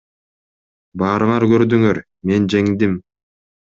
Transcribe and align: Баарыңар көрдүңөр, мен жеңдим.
Баарыңар 1.01 1.45
көрдүңөр, 1.53 2.03
мен 2.33 2.49
жеңдим. 2.55 3.01